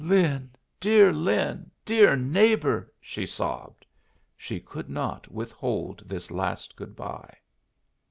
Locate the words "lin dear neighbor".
1.13-2.91